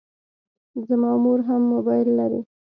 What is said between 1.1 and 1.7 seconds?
مور هم